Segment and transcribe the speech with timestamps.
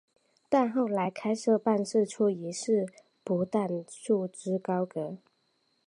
[0.49, 2.87] 但后来开设办事处一事
[3.23, 5.19] 不但束之高阁。